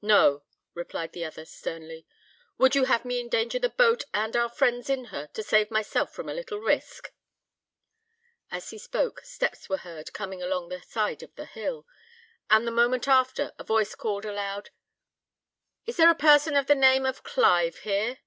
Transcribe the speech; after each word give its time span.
"No," 0.00 0.44
replied 0.74 1.10
the 1.12 1.24
other, 1.24 1.44
sternly; 1.44 2.06
"would 2.56 2.76
you 2.76 2.84
have 2.84 3.04
me 3.04 3.18
endanger 3.18 3.58
the 3.58 3.68
boat 3.68 4.04
and 4.14 4.36
our 4.36 4.48
friends 4.48 4.88
in 4.88 5.06
her, 5.06 5.26
to 5.34 5.42
save 5.42 5.72
myself 5.72 6.12
from 6.12 6.28
a 6.28 6.34
little 6.34 6.60
risk?" 6.60 7.12
As 8.48 8.70
he 8.70 8.78
spoke, 8.78 9.22
steps 9.24 9.68
were 9.68 9.78
heard 9.78 10.12
coming 10.12 10.40
along 10.40 10.68
the 10.68 10.80
side 10.82 11.24
of 11.24 11.34
the 11.34 11.46
hill, 11.46 11.84
and 12.48 12.64
the 12.64 12.70
moment 12.70 13.08
after, 13.08 13.52
a 13.58 13.64
voice 13.64 13.96
called 13.96 14.24
aloud, 14.24 14.70
"Is 15.84 15.96
there 15.96 16.10
a 16.12 16.14
person 16.14 16.54
of 16.54 16.68
the 16.68 16.76
name 16.76 17.04
of 17.04 17.24
Clive 17.24 17.80
there?" 17.82 18.18